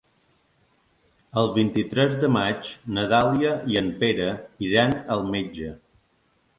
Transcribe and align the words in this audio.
El 1.41 1.49
vint-i-tres 1.57 2.17
de 2.25 2.31
maig 2.37 2.73
na 2.97 3.05
Dàlia 3.13 3.55
i 3.75 3.81
en 3.85 3.95
Pere 4.03 4.29
iran 4.73 5.01
al 5.19 5.27
metge. 5.33 5.75